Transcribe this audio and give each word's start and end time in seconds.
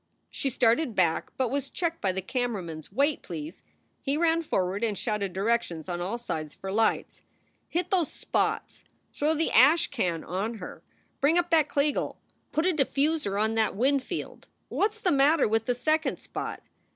She 0.31 0.49
started 0.49 0.95
back, 0.95 1.31
but 1.37 1.51
was 1.51 1.69
checked 1.69 2.01
by 2.01 2.11
the 2.11 2.23
camera 2.23 2.63
man 2.63 2.79
s 2.79 2.91
"Wait, 2.91 3.21
please!" 3.21 3.61
He 4.01 4.17
ran 4.17 4.41
forward 4.41 4.83
and 4.83 4.97
shouted 4.97 5.31
directions 5.31 5.87
on 5.87 6.01
all 6.01 6.17
sides 6.17 6.55
for 6.55 6.71
lights. 6.71 7.21
"Hit 7.69 7.91
those 7.91 8.11
spots! 8.11 8.83
Throw 9.13 9.35
the 9.35 9.51
ash 9.51 9.89
can 9.91 10.23
on 10.23 10.55
her. 10.55 10.81
Bring 11.19 11.37
up 11.37 11.51
that 11.51 11.69
Kliegl. 11.69 12.15
Put 12.51 12.65
a 12.65 12.73
diffuser 12.73 13.39
on 13.39 13.53
that 13.53 13.75
Winfield. 13.75 14.47
What 14.69 14.93
s 14.93 14.99
the 14.99 15.11
matter 15.11 15.47
with 15.47 15.65
the 15.67 15.75
second 15.75 16.17
spot? 16.17 16.63